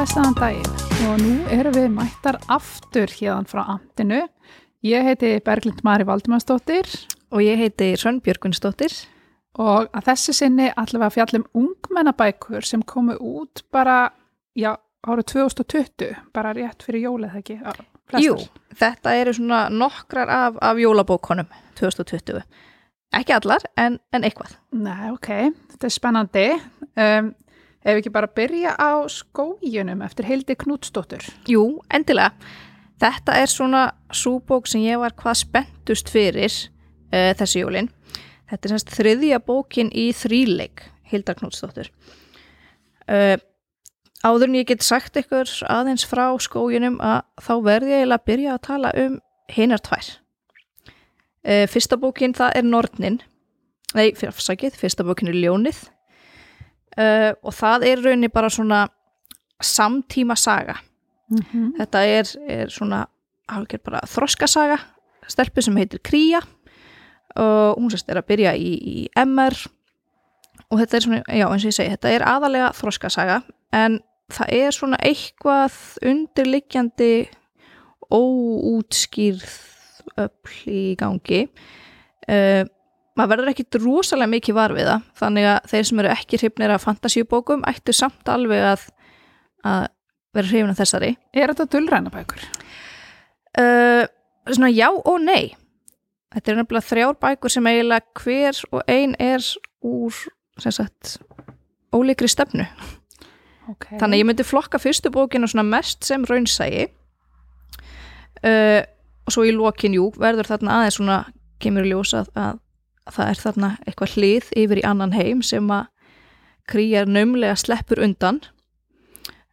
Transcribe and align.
blessaðan 0.00 0.32
daginn 0.38 1.08
og 1.10 1.18
nú 1.20 1.32
erum 1.52 1.74
við 1.76 1.90
mættar 1.92 2.38
aftur 2.48 3.10
hérna 3.12 3.44
frá 3.44 3.66
Amtinu. 3.68 4.22
Ég 4.80 5.04
heiti 5.04 5.34
Berglind 5.44 5.82
Mari 5.84 6.06
Valdimarsdóttir 6.08 6.88
Og 7.28 7.42
ég 7.44 7.60
heiti 7.60 7.90
Hrönn 7.98 8.22
Björgunsdóttir. 8.24 8.94
og 9.58 9.90
að 9.92 10.06
þessi 10.06 10.32
sinni 10.38 10.70
allavega 10.72 11.10
fjallum 11.10 11.44
ungmennabækur 11.52 12.64
sem 12.64 12.80
komu 12.82 13.18
út 13.20 13.60
bara, 13.72 14.12
já, 14.56 14.78
árið 15.04 15.26
2020, 15.34 16.16
bara 16.32 16.54
rétt 16.56 16.82
fyrir 16.82 17.04
jólið 17.04 17.36
ekki. 17.42 17.58
Flestar. 18.08 18.24
Jú, 18.24 18.38
þetta 18.72 19.14
eru 19.20 19.36
svona 19.36 19.68
nokkrar 19.68 20.32
af, 20.32 20.56
af 20.62 20.80
jólabókonum 20.80 21.52
2020. 21.76 22.40
Ekki 23.12 23.36
allar, 23.36 23.68
en, 23.76 24.00
en 24.14 24.24
eitthvað. 24.24 24.56
Nei, 24.72 25.10
ok, 25.12 25.30
þetta 25.74 25.90
er 25.90 25.96
spennandi. 25.98 26.48
Um, 26.96 27.34
ef 27.80 27.94
við 27.94 28.02
ekki 28.02 28.12
bara 28.12 28.28
byrja 28.36 28.74
á 28.76 28.92
skójunum 29.08 30.02
eftir 30.04 30.28
Hildi 30.28 30.56
Knútsdóttur. 30.60 31.24
Jú, 31.48 31.80
endilega. 31.92 32.34
Þetta 33.00 33.36
er 33.40 33.48
svona 33.48 33.84
súbók 34.12 34.68
sem 34.68 34.82
ég 34.84 35.00
var 35.00 35.14
hvað 35.16 35.38
spenntust 35.40 36.10
fyrir 36.12 36.52
uh, 36.52 37.32
þessi 37.38 37.62
jólin. 37.62 37.88
Þetta 38.50 38.66
er 38.66 38.74
semst 38.74 38.92
þriðja 38.92 39.38
bókin 39.46 39.92
í 39.96 40.10
þríleik, 40.16 40.82
Hildar 41.08 41.38
Knútsdóttur. 41.38 41.88
Uh, 43.08 43.38
áður 44.20 44.50
en 44.50 44.58
ég 44.60 44.68
get 44.68 44.84
sagt 44.84 45.16
ykkur 45.16 45.48
aðeins 45.70 46.04
frá 46.04 46.26
skójunum 46.42 46.98
að 47.00 47.22
þá 47.40 47.54
verði 47.64 47.94
ég 47.94 48.12
að 48.12 48.26
byrja 48.28 48.56
að 48.56 48.64
tala 48.68 48.92
um 49.06 49.16
hinar 49.50 49.80
tvær. 49.86 50.10
Uh, 51.40 51.64
fyrsta 51.72 51.96
bókin 51.96 52.36
það 52.36 52.60
er 52.60 52.68
Nornin, 52.68 53.16
nei, 53.96 54.12
fyrirsakið, 54.12 54.76
fyrsta 54.76 55.06
bókin 55.08 55.32
er 55.32 55.40
Ljónið 55.40 55.80
uh, 56.98 57.32
og 57.42 57.54
það 57.54 57.86
er 57.90 58.04
rauninni 58.04 58.28
bara 58.28 58.50
svona 58.50 58.86
samtíma 59.62 60.34
saga. 60.36 60.76
Mm 61.30 61.38
-hmm. 61.38 61.72
Þetta 61.78 61.98
er, 62.04 62.36
er 62.48 62.68
svona 62.68 63.06
þroskasaga, 64.06 64.78
stelpu 65.28 65.62
sem 65.62 65.76
heitir 65.76 66.00
Kría 66.02 66.40
og 67.36 67.78
hún 67.78 67.90
sérst 67.90 68.08
er 68.10 68.18
að 68.18 68.26
byrja 68.26 68.54
í, 68.58 68.70
í 68.74 69.08
MR 69.16 69.54
og 70.70 70.78
þetta 70.78 70.96
er 70.96 71.04
svona, 71.04 71.22
já 71.28 71.46
eins 71.46 71.64
og 71.64 71.70
ég 71.70 71.76
segi, 71.76 71.90
þetta 71.94 72.14
er 72.14 72.26
aðalega 72.26 72.70
þroskasaga 72.78 73.42
en 73.72 74.00
það 74.30 74.54
er 74.56 74.74
svona 74.74 74.98
eitthvað 75.02 75.78
undirliggjandi 76.06 77.12
óútskýrð 78.10 79.54
öll 80.18 80.56
í 80.70 80.82
gangi 80.98 81.44
uh, 81.46 82.64
maður 83.18 83.32
verður 83.34 83.52
ekkit 83.52 83.78
rosalega 83.82 84.30
mikið 84.34 84.56
var 84.56 84.74
við 84.76 84.88
það 84.90 85.06
þannig 85.20 85.48
að 85.52 85.70
þeir 85.72 85.88
sem 85.90 86.02
eru 86.02 86.12
ekki 86.14 86.40
hrifnir 86.40 86.74
af 86.74 86.84
fantasíubókum 86.86 87.64
ættu 87.68 87.94
samt 87.96 88.30
alveg 88.30 88.62
að, 88.74 88.84
að 89.66 89.88
vera 90.36 90.50
hrifin 90.52 90.70
af 90.74 90.78
þessari 90.80 91.10
Er 91.34 91.52
þetta 91.52 91.66
dullrænabækur? 91.74 92.44
uh, 93.58 94.04
svona 94.50 94.70
já 94.72 94.88
og 94.94 95.18
nei 95.24 95.50
þetta 96.30 96.52
er 96.52 96.60
nefnilega 96.60 96.86
þrjár 96.86 97.18
bækur 97.24 97.50
sem 97.50 97.66
eiginlega 97.66 98.22
hver 98.22 98.62
og 98.70 98.82
ein 98.86 99.16
er 99.18 99.42
úr 99.82 100.14
sagt 100.60 101.18
ólíkri 101.94 102.28
stefnu 102.30 102.66
Okay. 103.70 104.00
þannig 104.00 104.16
að 104.16 104.18
ég 104.18 104.26
myndi 104.26 104.42
flokka 104.42 104.80
fyrstu 104.82 105.12
bókinu 105.14 105.46
svona 105.46 105.62
mest 105.62 106.02
sem 106.02 106.24
raunsægi 106.26 106.88
uh, 108.42 108.80
og 109.26 109.30
svo 109.34 109.44
í 109.46 109.52
lokin 109.54 109.94
jú 109.94 110.08
verður 110.18 110.48
þarna 110.50 110.78
aðeins 110.80 110.96
svona 110.98 111.18
kemur 111.62 111.86
í 111.86 111.92
ljós 111.92 112.10
að, 112.18 112.32
að, 112.34 112.56
að 112.58 112.58
það 113.14 113.30
er 113.32 113.40
þarna 113.44 113.70
eitthvað 113.86 114.14
hlið 114.16 114.50
yfir 114.56 114.80
í 114.82 114.86
annan 114.86 115.12
heim 115.16 115.42
sem 115.42 115.70
að 115.70 115.88
kríjar 116.70 117.08
naumlega 117.10 117.56
sleppur 117.58 117.98
undan. 118.04 118.40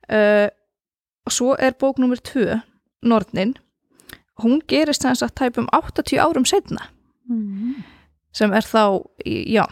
Uh, 0.07 0.47
og 1.27 1.33
svo 1.33 1.55
er 1.59 1.73
bók 1.79 1.97
nummer 1.99 2.17
tvö 2.21 2.61
Nornin. 3.03 3.55
Hún 4.43 4.61
gerist 4.69 5.01
þess 5.03 5.23
að 5.25 5.33
tæpum 5.35 5.67
80 5.73 6.19
árum 6.21 6.45
setna 6.45 6.89
Mm. 7.27 7.83
sem 8.31 8.53
er 8.53 8.61
þá, 8.63 9.03
já 9.25 9.65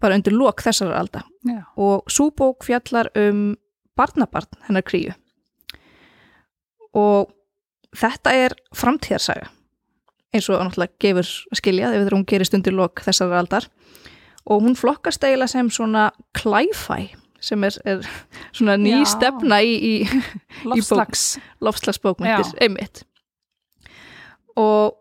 bara 0.00 0.14
undir 0.14 0.32
lok 0.32 0.62
þessar 0.62 0.94
alda. 0.96 1.24
Já. 1.44 1.60
og 1.76 2.04
svo 2.08 2.30
bók 2.30 2.64
fjallar 2.64 3.10
um 3.16 3.56
barnabarn 3.96 4.48
hennar 4.66 4.82
kríu. 4.82 5.12
Og 6.94 7.28
þetta 7.96 8.32
er 8.32 8.54
framtíðarsaga 8.74 9.50
eins 10.36 10.48
og 10.52 10.60
náttúrulega 10.62 11.00
gefur 11.02 11.28
að 11.52 11.60
skilja 11.60 11.92
þegar 11.94 12.16
hún 12.18 12.26
gerist 12.30 12.54
undir 12.58 12.76
lok 12.76 13.02
þessar 13.06 13.32
aldar 13.40 13.68
og 14.46 14.62
hún 14.62 14.76
flokkast 14.78 15.24
eiginlega 15.26 15.50
sem 15.56 15.70
svona 15.74 16.10
klæfæ 16.38 17.00
sem 17.46 17.64
er, 17.68 17.74
er 17.84 18.06
svona 18.56 18.76
ný 18.80 18.94
Já. 18.96 19.04
stefna 19.10 19.58
í, 19.62 19.74
í, 19.76 19.92
í 20.06 20.06
bók- 20.64 20.76
Lofslags. 20.78 21.24
lofslagsbókmyndir, 21.60 22.54
einmitt 22.64 23.02
og 24.56 24.96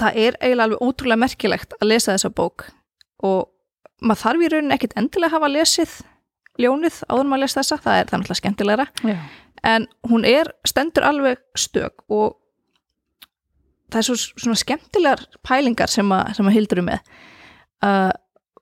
það 0.00 0.16
er 0.24 0.38
eiginlega 0.40 0.66
alveg 0.66 0.82
ótrúlega 0.84 1.20
merkilegt 1.24 1.76
að 1.78 1.90
lesa 1.92 2.14
þessa 2.16 2.30
bók 2.34 2.66
og 3.26 3.50
maður 4.00 4.22
þarf 4.24 4.44
í 4.46 4.50
rauninni 4.54 4.76
ekkit 4.78 4.96
endilega 4.98 5.30
að 5.30 5.36
hafa 5.38 5.52
lesið 5.52 5.94
ljónið 6.60 6.98
áður 7.08 7.22
en 7.24 7.30
maður 7.30 7.44
les 7.44 7.56
þessa, 7.56 7.78
það 7.84 7.98
er 8.00 8.08
það 8.10 8.18
náttúrulega 8.22 8.40
skemmtilegra 8.42 8.86
Já. 9.06 9.16
en 9.70 9.86
hún 10.10 10.26
er 10.28 10.50
stendur 10.68 11.06
alveg 11.08 11.40
stök 11.56 12.04
og 12.08 12.39
það 13.92 14.00
er 14.00 14.06
svo, 14.08 14.16
svona 14.40 14.58
skemmtilegar 14.60 15.24
pælingar 15.46 15.92
sem 15.92 16.10
að, 16.14 16.34
sem 16.38 16.48
að 16.50 16.56
hildur 16.56 16.82
með. 16.86 17.12
Uh, 17.84 18.10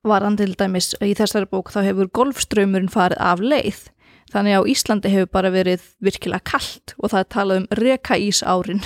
varan 0.07 0.37
til 0.39 0.53
dæmis 0.57 0.93
í 1.03 1.13
þessari 1.17 1.49
bók 1.51 1.73
þá 1.73 1.81
hefur 1.89 2.11
golfströymurinn 2.15 2.91
farið 2.91 3.21
af 3.23 3.43
leið. 3.43 3.81
Þannig 4.29 4.59
að 4.59 4.69
Íslandi 4.73 5.11
hefur 5.11 5.31
bara 5.33 5.51
verið 5.53 5.85
virkilega 6.05 6.45
kallt 6.45 6.93
og 6.99 7.11
það 7.11 7.21
er 7.21 7.29
talað 7.33 7.61
um 7.61 7.69
reka 7.79 8.17
ís 8.21 8.43
árin 8.45 8.83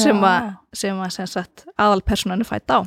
sem 0.00 0.20
að, 0.24 0.50
sem 0.76 1.00
að 1.00 1.14
sem 1.16 1.30
sagt, 1.30 1.64
aðalpersonan 1.80 2.44
er 2.44 2.48
fætt 2.48 2.72
á. 2.72 2.80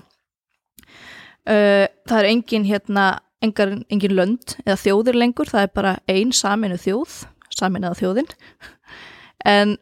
Uh, 1.48 1.86
það 2.10 2.20
er 2.20 2.30
engin 2.30 2.68
hérna 2.68 3.08
engar, 3.44 3.74
engin 3.94 4.16
lönd 4.18 4.58
eða 4.66 4.80
þjóðir 4.82 5.20
lengur, 5.20 5.50
það 5.50 5.68
er 5.68 5.74
bara 5.76 5.98
ein 6.12 6.34
saminu 6.36 6.78
þjóð, 6.82 7.22
saminaða 7.54 8.00
þjóðin. 8.02 8.32
En 9.48 9.78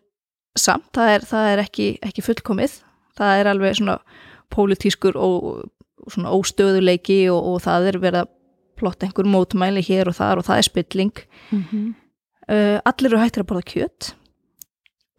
samt 0.59 0.91
það 0.95 1.13
er, 1.13 1.27
það 1.27 1.51
er 1.51 1.63
ekki, 1.63 1.87
ekki 2.05 2.23
fullkomið 2.25 2.79
það 3.17 3.39
er 3.39 3.49
alveg 3.51 3.77
svona 3.79 3.97
pólitískur 4.53 5.17
og 5.19 5.65
svona 6.11 6.33
óstöðuleiki 6.35 7.25
og, 7.33 7.41
og 7.53 7.61
það 7.65 7.89
er 7.89 7.99
verið 8.03 8.21
að 8.23 8.31
plotta 8.75 9.07
einhver 9.07 9.27
mótmæli 9.31 9.83
hér 9.85 10.11
og 10.11 10.17
þar 10.17 10.41
og 10.41 10.47
það 10.49 10.61
er 10.61 10.67
spilling 10.67 11.19
mm 11.49 11.63
-hmm. 11.63 11.91
uh, 12.51 12.79
allir 12.85 13.13
eru 13.13 13.21
hættir 13.23 13.43
að 13.43 13.49
borða 13.51 13.69
kjöt 13.71 14.15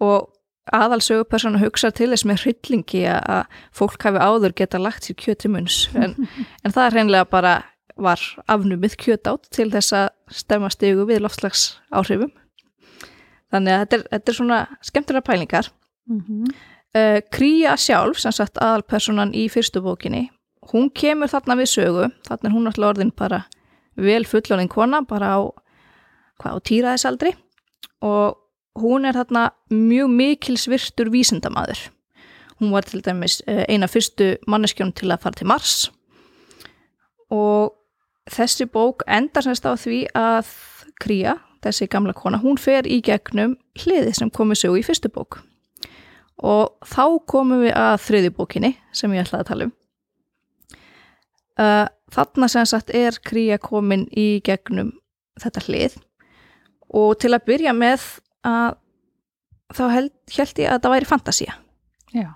og 0.01 0.33
aðalsögupersonu 0.73 1.59
hugsa 1.59 1.91
til 1.91 2.11
þess 2.11 2.25
með 2.25 2.43
hryllingi 2.43 3.07
að 3.07 3.45
fólk 3.73 4.03
hafi 4.03 4.19
áður 4.19 4.53
geta 4.53 4.79
lagt 4.79 5.05
sér 5.05 5.17
kjöt 5.17 5.39
til 5.39 5.51
munns 5.51 5.89
en, 5.95 6.29
en 6.65 6.73
það 6.73 6.87
er 6.87 6.93
hreinlega 6.93 7.25
bara 7.25 7.63
var 7.97 8.21
afnumið 8.49 8.97
kjöt 8.97 9.27
átt 9.27 9.49
til 9.51 9.71
þess 9.71 9.93
að 9.93 10.09
stemma 10.31 10.71
stigu 10.71 11.07
við 11.07 11.21
loftslags 11.21 11.81
áhrifum 11.91 12.33
þannig 13.51 13.73
að 13.73 13.81
þetta 13.81 13.97
er, 13.97 14.03
þetta 14.11 14.31
er 14.31 14.35
svona 14.35 14.67
skemmtilega 14.83 15.23
pælingar 15.23 15.71
Mm 16.07 16.25
-hmm. 16.29 16.55
Uh, 16.97 17.21
Kría 17.33 17.77
sjálf, 17.81 18.21
sem 18.21 18.35
sagt 18.35 18.59
aðalpersonan 18.63 19.35
í 19.37 19.47
fyrstu 19.53 19.83
bókinni, 19.85 20.27
hún 20.73 20.89
kemur 20.95 21.31
þarna 21.31 21.59
við 21.61 21.71
sögu, 21.75 22.09
þarna 22.27 22.49
er 22.49 22.55
hún 22.55 22.71
alltaf 22.71 22.89
orðin 22.91 23.13
bara 23.17 23.45
vel 23.97 24.25
fullónin 24.29 24.71
kona, 24.73 25.03
bara 25.09 25.37
á, 25.37 25.41
hvað, 26.41 26.57
á 26.57 26.59
týraðisaldri 26.69 27.33
og 28.05 28.37
hún 28.81 29.09
er 29.09 29.17
þarna 29.17 29.49
mjög 29.73 30.13
mikilsvirtur 30.13 31.11
vísindamaður. 31.13 31.87
Hún 32.61 32.73
var 32.73 32.87
til 32.89 33.03
dæmis 33.05 33.41
uh, 33.47 33.65
eina 33.69 33.89
fyrstu 33.89 34.35
manneskjón 34.49 34.95
til 34.97 35.11
að 35.13 35.23
fara 35.25 35.39
til 35.39 35.49
Mars. 35.49 35.75
Og 37.33 37.75
þessi 38.33 38.69
bók 38.71 39.05
endar 39.09 39.45
semst 39.45 39.67
á 39.69 39.77
því 39.77 40.07
að 40.17 40.49
Kría, 40.97 41.35
þessi 41.61 41.89
gamla 41.93 42.15
kona, 42.17 42.41
hún 42.41 42.57
fer 42.61 42.87
í 42.89 43.03
gegnum 43.05 43.59
hliðið 43.77 44.15
sem 44.17 44.33
komið 44.33 44.63
sögu 44.63 44.81
í 44.81 44.87
fyrstu 44.87 45.11
bók 45.13 45.43
og 46.45 46.77
þá 46.85 47.05
komum 47.29 47.65
við 47.65 47.75
að 47.79 47.99
þriði 48.05 48.33
bókinni 48.37 48.73
sem 48.93 49.13
ég 49.17 49.25
ætlaði 49.25 49.45
að 49.45 49.51
tala 49.51 49.69
um. 49.69 49.75
Uh, 51.57 51.87
þarna 52.13 52.49
sem 52.53 52.67
sagt 52.69 52.93
er 52.93 53.17
kría 53.25 53.57
komin 53.63 54.05
í 54.13 54.43
gegnum 54.45 54.93
þetta 55.41 55.65
hlið. 55.65 55.97
Og 56.93 57.17
til 57.21 57.33
að 57.33 57.47
byrja 57.49 57.73
með 57.77 58.05
að 58.47 58.77
þá 59.75 59.85
held, 59.95 60.13
held 60.37 60.61
ég 60.63 60.73
að 60.73 60.83
það 60.85 60.95
væri 60.95 61.11
fantasía. 61.11 61.57
Já. 62.15 62.31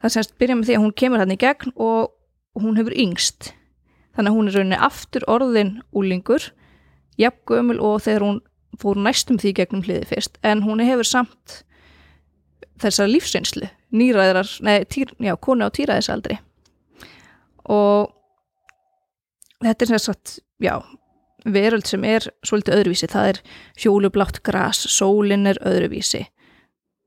það 0.00 0.12
semst 0.14 0.36
byrja 0.40 0.56
með 0.56 0.68
því 0.68 0.76
að 0.76 0.84
hún 0.84 0.96
kemur 1.00 1.20
hann 1.20 1.34
í 1.34 1.40
gegn 1.40 1.72
og 1.74 2.60
hún 2.60 2.78
hefur 2.78 2.94
yngst. 2.94 3.52
Þannig 4.14 4.30
að 4.30 4.36
hún 4.36 4.48
er 4.48 4.56
rauninni 4.58 4.80
aftur 4.86 5.24
orðin 5.26 5.72
úlingur, 5.96 6.52
jafn 7.18 7.40
gömul 7.48 7.80
og 7.82 8.04
þegar 8.04 8.26
hún 8.28 8.40
fór 8.80 9.00
næstum 9.00 9.40
því 9.40 9.54
gegnum 9.58 9.82
hliði 9.86 10.06
fyrst 10.10 10.38
en 10.46 10.62
hún 10.66 10.82
hefur 10.82 11.06
samt 11.06 11.62
þessar 12.84 13.10
lífsreynslu 13.10 13.68
nýræðrar, 13.94 14.50
nei, 14.66 14.84
týr, 14.90 15.12
já, 15.22 15.34
konu 15.36 15.66
á 15.66 15.74
týræðisaldri 15.74 16.38
og 17.70 18.12
þetta 19.64 19.86
er 19.86 19.92
sem 19.92 20.02
sagt, 20.02 20.38
já 20.62 20.76
veröld 21.44 21.86
sem 21.88 22.04
er 22.08 22.26
svolítið 22.46 22.78
öðruvísi, 22.78 23.08
það 23.12 23.30
er 23.32 23.40
fjólublátt 23.80 24.40
gras, 24.46 24.80
sólin 24.88 25.48
er 25.50 25.60
öðruvísi. 25.64 26.22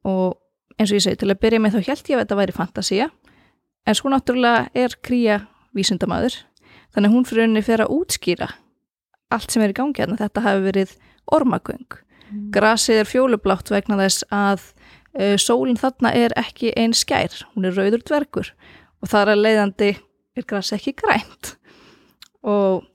Og 0.06 0.38
eins 0.78 0.92
og 0.92 1.00
ég 1.00 1.06
segi 1.08 1.22
til 1.24 1.32
að 1.34 1.42
byrja 1.42 1.62
með 1.62 1.78
þá 1.78 1.90
held 1.90 2.12
ég 2.12 2.18
að 2.18 2.24
þetta 2.24 2.40
væri 2.42 2.56
fantasía 2.56 3.10
en 3.88 3.98
svo 3.98 4.12
náttúrulega 4.14 4.68
er 4.78 4.98
kría 5.02 5.40
vísindamaður 5.78 6.38
þannig 6.94 7.10
að 7.10 7.16
hún 7.16 7.28
fyrir 7.28 7.48
henni 7.48 7.64
fyrir 7.66 7.88
að 7.88 7.96
útskýra 7.98 8.50
allt 9.34 9.52
sem 9.52 9.64
er 9.66 9.74
í 9.74 9.78
gangi 9.78 10.04
hérna, 10.04 10.20
þetta 10.20 10.44
hafi 10.46 10.62
verið 10.64 10.94
ormagöng. 11.36 11.98
Mm. 12.28 12.50
grasið 12.52 13.02
er 13.02 13.08
fjólublátt 13.08 13.70
vegna 13.72 13.98
þess 14.02 14.26
að 14.36 14.64
uh, 15.19 15.36
sólin 15.42 15.80
þarna 15.80 16.14
er 16.16 16.36
ekki 16.40 16.74
einn 16.78 16.96
skær, 16.98 17.34
hún 17.54 17.68
er 17.69 17.78
rauður 17.78 18.06
dvergur 18.06 18.54
og 19.02 19.12
þar 19.12 19.34
að 19.34 19.44
leiðandi 19.46 19.92
er 20.38 20.46
grasið 20.48 20.78
ekki 20.80 20.96
grænt. 21.02 21.56
Og 22.48 22.86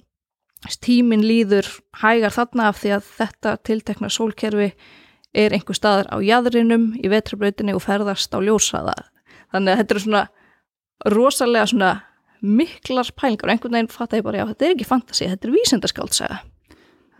tíminn 0.82 1.24
líður 1.26 1.66
hægar 2.02 2.34
þarna 2.34 2.68
af 2.70 2.78
því 2.82 2.94
að 2.96 3.08
þetta 3.18 3.56
tiltekna 3.66 4.10
sólkerfi 4.12 4.70
er 5.34 5.54
einhver 5.56 5.76
staðar 5.76 6.10
á 6.12 6.16
jæðrinum 6.22 6.92
í 7.00 7.10
vetrabrautinni 7.10 7.74
og 7.74 7.82
ferðast 7.82 8.34
á 8.36 8.38
ljósaða 8.44 8.94
þannig 9.52 9.72
að 9.72 9.80
þetta 9.80 9.94
er 9.94 10.02
svona 10.04 10.22
rosalega 11.12 11.68
svona 11.72 11.92
miklar 12.42 13.10
pælingar 13.16 13.48
og 13.48 13.54
einhvern 13.54 13.76
veginn 13.78 13.92
fatta 13.92 14.18
ég 14.18 14.26
bara 14.26 14.42
já 14.42 14.48
þetta 14.50 14.66
er 14.66 14.74
ekki 14.74 14.88
fantasi, 14.88 15.28
þetta 15.30 15.48
er 15.48 15.54
vísindaskáldsæða 15.56 16.40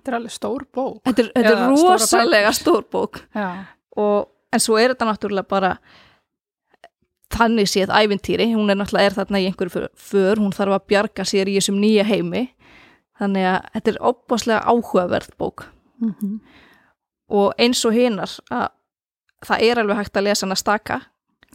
Þetta 0.03 0.11
er 0.11 0.17
alveg 0.19 0.33
stór 0.35 0.63
bók. 0.75 0.97
þetta 1.07 1.23
er, 1.23 1.27
þetta 1.37 1.51
er 1.53 1.61
rosalega 1.71 2.49
stór 2.59 2.87
bók. 2.91 3.21
Já, 3.39 3.51
og, 4.03 4.32
en 4.53 4.63
svo 4.63 4.79
er 4.81 4.93
þetta 4.93 5.09
náttúrulega 5.09 5.49
bara 5.49 5.77
þannig 7.33 7.71
séð 7.71 7.93
ævintýri, 7.97 8.51
hún 8.53 8.71
er 8.71 8.77
náttúrulega 8.77 9.09
er 9.09 9.17
þarna 9.17 9.41
í 9.41 9.47
einhverju 9.49 9.87
för, 9.97 10.41
hún 10.43 10.53
þarf 10.53 10.77
að 10.77 10.89
bjarga 10.93 11.25
sér 11.29 11.49
í 11.49 11.57
þessum 11.57 11.81
nýja 11.81 12.05
heimi. 12.09 12.51
Þannig 13.21 13.47
að 13.49 13.71
þetta 13.77 13.91
er 13.93 14.03
opaslega 14.11 14.67
áhugaverð 14.69 15.33
bók. 15.39 15.67
Mm 16.03 16.41
og 17.33 17.55
eins 17.61 17.81
og 17.89 17.97
hinar 17.97 18.33
að 18.53 18.69
það 19.47 19.65
er 19.67 19.81
alveg 19.83 20.01
hægt 20.03 20.19
að 20.19 20.27
lesa 20.29 20.47
hana 20.47 20.59
staka. 20.59 20.99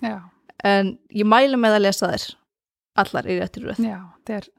Já, 0.02 0.18
en 0.66 0.96
ég 1.14 1.28
mælu 1.28 1.60
með 1.62 1.78
að 1.78 1.86
lesa 1.86 2.12
þér 2.14 2.26
allar 3.04 3.30
í 3.30 3.38
réttir 3.40 3.68
röð. 3.68 3.84
Já, 3.86 4.00
þetta 4.18 4.40
er 4.40 4.50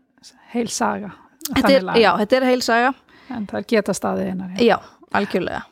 heil 0.54 0.68
saga. 0.72 1.10
þetta 1.48 1.72
er, 1.74 1.88
já, 2.02 2.10
þetta 2.22 2.38
er 2.38 2.48
heil 2.52 2.62
saga. 2.64 2.94
En 3.28 3.48
það 3.48 3.60
er 3.60 3.66
geta 3.74 3.94
staðið 3.96 4.30
einar. 4.32 4.54
já, 4.62 4.78
algjörlega 5.12 5.64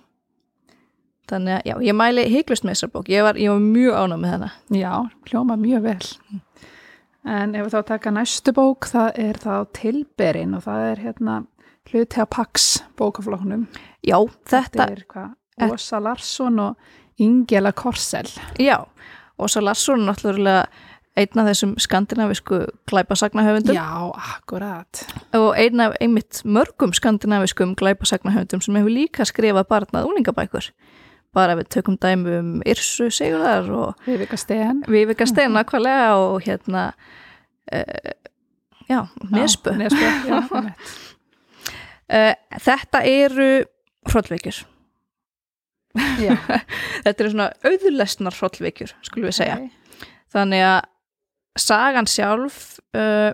þannig 1.30 1.56
að 1.56 1.70
já, 1.70 1.74
ég 1.88 1.96
mæli 1.98 2.26
hygglust 2.32 2.66
með 2.66 2.76
þessar 2.76 2.92
bók 2.94 3.10
ég 3.12 3.26
var, 3.26 3.38
ég 3.40 3.52
var 3.52 3.64
mjög 3.64 3.98
ánað 4.02 4.22
með 4.22 4.34
hana 4.36 4.50
Já, 4.76 4.92
hljóma 5.30 5.56
mjög 5.60 5.86
vel. 5.86 6.10
En 7.26 7.54
ef 7.58 7.66
við 7.66 7.74
þá 7.74 7.80
taka 7.88 8.12
næstu 8.14 8.54
bók, 8.54 8.86
það 8.86 9.08
er 9.18 9.40
þá 9.42 9.54
Tilberin 9.74 10.54
og 10.54 10.62
það 10.66 10.84
er 10.92 11.02
hérna 11.02 11.38
hluti 11.90 12.20
að 12.22 12.30
Pax 12.30 12.68
bókafloknum. 12.98 13.66
já, 14.06 14.18
þetta, 14.46 14.90
er 14.90 15.04
hvað, 15.10 15.32
Ósa 15.66 16.02
Larsson 16.02 16.58
og 16.58 16.76
Ingela 17.18 17.72
Korsel. 17.72 18.28
Já, 18.60 18.84
svo 19.46 19.62
Larsson 19.64 20.02
er 20.02 20.12
náttúrulega 20.12 20.66
einn 21.16 21.40
af 21.40 21.48
þessum 21.48 21.72
skandinavisku 21.80 22.58
glæpasagnahöfundum 22.90 23.76
Já, 23.76 24.12
akkurat. 24.36 25.00
og 25.32 25.54
einn 25.56 25.80
af 25.80 25.94
einmitt 26.00 26.42
mörgum 26.44 26.92
skandinaviskum 26.92 27.74
glæpasagnahöfundum 27.74 28.60
sem 28.60 28.76
hefur 28.76 28.92
líka 28.92 29.24
skrifað 29.24 29.68
barnað 29.70 30.10
úlingabækur. 30.10 30.70
Bara 31.34 31.56
við 31.58 31.68
tökum 31.74 31.96
dæmi 32.00 32.36
um 32.38 32.52
Yrsu 32.68 33.08
Sigurðar 33.12 33.66
og 33.74 34.06
Vivika 34.06 34.38
Steen. 34.40 34.84
Vivika 34.88 35.26
Stein 35.28 35.52
nakvalega 35.56 36.14
og 36.20 36.38
hérna 36.46 36.86
uh, 37.72 38.12
já, 38.88 39.00
einmitt. 39.34 39.92
Uh, 42.06 42.32
þetta 42.62 43.02
eru 43.10 43.50
hrollveikjur. 44.06 44.62
já. 46.22 46.36
Þetta 47.04 47.22
eru 47.24 47.30
svona 47.32 47.48
auðlesnar 47.64 48.36
hrollveikjur, 48.36 48.92
skulum 49.06 49.30
við 49.30 49.38
segja. 49.40 49.56
Ok. 49.64 50.12
þannig 50.36 50.62
að 50.66 50.80
sagan 51.56 52.08
sjálf 52.10 52.56
uh, 52.96 53.32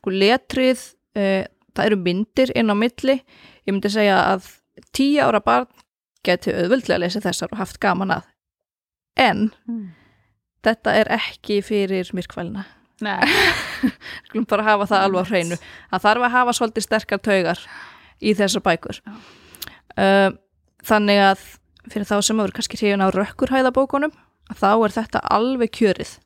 sko 0.00 0.10
letrið 0.14 0.80
uh, 1.16 1.44
það 1.76 1.84
eru 1.86 1.98
myndir 2.02 2.52
inn 2.58 2.72
á 2.72 2.76
milli 2.76 3.20
ég 3.20 3.70
myndi 3.70 3.92
segja 3.92 4.16
að 4.32 4.48
tíu 4.96 5.22
ára 5.22 5.38
barn 5.44 5.68
geti 6.26 6.52
auðvöldlega 6.54 7.00
lesa 7.04 7.22
þessar 7.24 7.52
og 7.54 7.62
haft 7.62 7.80
gaman 7.82 8.10
að. 8.18 8.28
En 9.16 9.50
Mm. 9.68 9.90
þetta 10.64 10.94
er 11.00 11.08
ekki 11.16 11.60
fyrir 11.64 12.10
myrkvælina 12.16 12.64
Nei, 13.00 13.24
skulum 14.28 14.44
bara 14.48 14.62
hafa 14.66 14.86
það 14.90 15.04
alveg 15.06 15.24
á 15.24 15.30
hreinu 15.30 15.56
að 15.90 16.02
þarf 16.04 16.24
að 16.26 16.34
hafa 16.34 16.52
svolítið 16.56 16.84
sterkar 16.84 17.20
taugar 17.24 17.62
í 18.20 18.34
þessar 18.36 18.60
bækur. 18.66 18.98
Uh, 19.96 20.28
þannig 20.84 21.20
að 21.24 21.44
fyrir 21.90 22.08
þá 22.10 22.16
sem 22.26 22.42
eru 22.44 22.52
kannski 22.52 22.76
hrifin 22.76 23.00
á 23.00 23.08
rökkurhæðabókunum 23.14 24.12
þá 24.52 24.68
er 24.84 24.94
þetta 24.98 25.22
alveg 25.32 25.72
kjörið. 25.78 26.18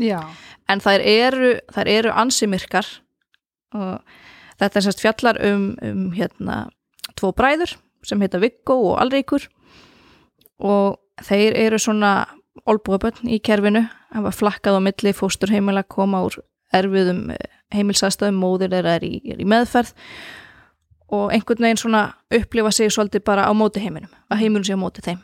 Já, 0.00 0.20
en 0.68 0.80
þær 0.80 1.04
eru, 1.04 1.52
þær 1.72 1.88
eru 1.92 2.14
ansimirkar 2.16 2.88
og 3.76 4.00
þetta 4.56 4.80
er 4.80 4.86
sérst 4.88 5.04
fjallar 5.04 5.40
um, 5.44 5.70
um 5.84 6.02
hérna 6.16 6.62
tvo 7.16 7.34
bræður 7.36 7.76
sem 8.06 8.22
heita 8.22 8.40
Viggo 8.42 8.78
og 8.90 9.00
Alríkur. 9.02 9.46
Og 10.62 10.96
þeir 11.26 11.56
eru 11.66 11.80
svona 11.80 12.12
olbúabönn 12.66 13.28
í 13.28 13.40
kerfinu 13.44 13.84
hafa 14.14 14.32
flakkað 14.32 14.78
á 14.78 14.86
milli 14.86 15.12
fósturheimila 15.16 15.84
koma 15.88 16.22
úr 16.26 16.38
erfiðum 16.74 17.30
eh, 17.34 17.52
heimilsastöðum 17.74 18.40
móðir 18.40 18.72
þeirra 18.72 18.96
er 18.98 19.06
í, 19.06 19.14
er 19.32 19.42
í 19.42 19.48
meðferð. 19.48 19.92
Og 21.14 21.30
einhvern 21.34 21.62
veginn 21.62 21.80
svona 21.80 22.02
upplifa 22.34 22.72
sig 22.74 22.90
svolítið 22.90 23.22
bara 23.26 23.46
á 23.46 23.52
móti 23.54 23.82
heiminum 23.82 24.10
að 24.32 24.42
heiminum 24.42 24.66
sé 24.66 24.74
á 24.74 24.80
móti 24.80 25.04
þeim. 25.04 25.20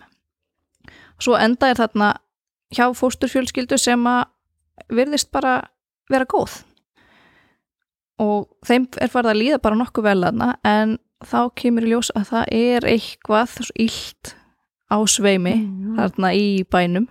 Svo 1.23 1.35
enda 1.39 1.71
er 1.71 1.81
þarna 1.81 2.13
hjá 2.75 2.87
fósturfjölskyldu 2.97 3.79
sem 3.79 4.07
að 4.07 4.29
virðist 4.93 5.33
bara 5.35 5.61
vera 6.11 6.27
góð. 6.29 6.61
Og 8.23 8.47
þeim 8.67 8.87
er 9.01 9.11
farið 9.11 9.33
að 9.33 9.41
líða 9.41 9.63
bara 9.63 9.79
nokkuð 9.81 10.07
vel 10.07 10.21
aðna 10.29 10.53
en 10.67 10.99
þá 11.29 11.41
kemur 11.59 11.87
í 11.87 11.93
ljós 11.93 12.13
að 12.17 12.31
það 12.33 12.55
er 12.59 12.87
eitthvað 12.93 13.59
illt 13.75 14.35
á 14.93 14.97
sveimi 15.09 15.55
Mm. 15.63 15.97
þarna 15.97 16.33
í 16.35 16.65
bænum. 16.65 17.09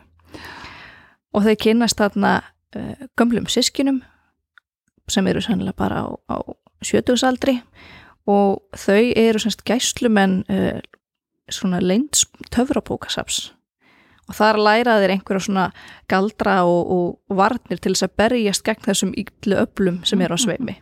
Og 1.33 1.43
þeir 1.43 1.57
kynnast 1.57 1.97
þarna 1.97 2.41
uh, 2.75 3.07
gömlum 3.17 3.47
sískinum 3.47 4.01
sem 5.07 5.27
eru 5.27 5.41
sennilega 5.41 5.77
bara 5.77 6.03
á, 6.03 6.07
á 6.29 6.37
sjötugsaldri. 6.83 7.61
Og 8.27 8.61
þau 8.77 9.13
eru 9.15 9.39
semst 9.39 9.63
gæslumenn 9.65 10.43
uh, 10.49 10.79
svona 11.49 11.79
leinds 11.81 12.25
töfrapókasaps 12.51 13.51
og 14.29 14.37
þar 14.37 14.59
læra 14.61 14.99
þeir 15.01 15.15
einhverja 15.17 15.43
svona 15.43 15.65
galdra 16.07 16.61
og, 16.63 16.91
og 16.91 17.35
varnir 17.35 17.81
til 17.81 17.91
þess 17.95 18.07
að 18.07 18.15
berjast 18.21 18.63
gegn 18.63 18.85
þessum 18.85 19.11
yllu 19.17 19.57
öflum 19.59 19.97
sem 20.07 20.21
eru 20.21 20.37
á 20.37 20.39
sveimi 20.39 20.77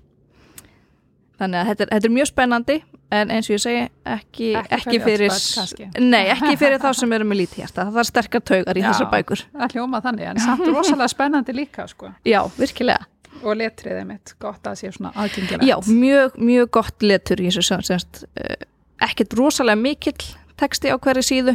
þannig 1.39 1.59
að 1.61 1.69
þetta 1.71 1.85
er, 1.85 1.91
þetta 1.95 2.09
er 2.09 2.13
mjög 2.15 2.29
spennandi 2.29 2.75
en 3.19 3.31
eins 3.33 3.47
og 3.49 3.53
ég 3.55 3.61
segi 3.63 3.83
ekki, 4.05 4.49
Ekki 4.59 4.75
ekki, 4.77 4.97
fyrir 5.05 5.33
fyrir, 5.33 6.01
nei, 6.03 6.25
ekki 6.33 6.55
fyrir 6.61 6.81
þá 6.83 6.89
sem 6.99 7.13
eru 7.17 7.25
með 7.29 7.39
lítið 7.43 7.61
hjarta 7.63 7.85
það 7.87 7.95
þarf 7.99 8.09
sterkar 8.11 8.43
taugar 8.51 8.79
í 8.79 8.83
Já. 8.83 8.89
þessar 8.91 9.09
bækur 9.13 9.43
það 9.53 9.75
hljóma 9.77 10.01
þannig, 10.05 10.27
en 10.33 10.41
samt 10.43 10.67
rosalega 10.69 11.07
spennandi 11.13 11.55
líka, 11.57 11.87
sko. 11.89 12.11
já, 12.27 12.41
virkilega 12.59 13.07
Og 13.39 13.53
letriðið 13.55 14.03
mitt, 14.09 14.31
gott 14.41 14.65
að 14.67 14.73
sé 14.81 14.89
svona 14.91 15.13
aðgengilegt. 15.15 15.63
já, 15.63 15.75
mjög, 15.87 16.33
mjög 16.43 16.69
gott 16.75 17.03
letur 17.05 17.39
í 17.39 17.45
þessu 17.47 17.61
sem, 17.63 17.83
semst, 17.87 18.23
uh, 18.35 18.65
ekkert 19.05 19.35
rosalega 19.39 19.79
mikill 19.79 20.17
texti 20.59 20.91
á 20.91 20.97
hverju 20.99 21.23
síðu 21.23 21.53